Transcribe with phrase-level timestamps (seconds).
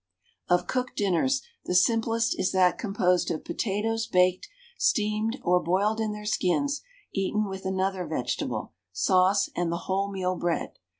[0.49, 6.11] Of cooked dinners, the simplest is that composed of potatoes baked, steamed, or boiled in
[6.11, 6.81] their skins,
[7.13, 10.79] eaten with another vegetable, sauce, and the wholemeal bread.